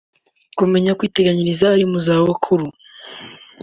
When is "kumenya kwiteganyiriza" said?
0.57-1.65